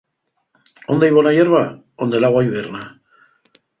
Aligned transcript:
¿Ónde 0.91 1.05
hai 1.05 1.13
bona 1.17 1.35
yerba? 1.37 1.63
Onde 2.03 2.17
l'agua 2.21 2.45
iverna. 2.49 2.81